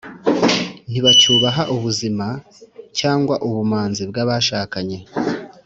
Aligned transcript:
ntibacyubaha 0.89 1.63
ubuzima 1.75 2.25
cyangwa 2.99 3.35
ubumanzi 3.47 4.01
bw’abashakanye, 4.09 4.99